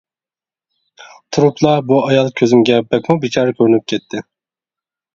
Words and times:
تۇرۇپلا 1.37 1.75
بۇ 1.91 2.01
ئايال 2.07 2.33
كۆزۈمگە 2.43 2.83
بەكمۇ 2.95 3.21
بىچارە 3.27 3.57
كۆرۈنۈپ 3.63 3.89
كەتتى. 3.95 4.29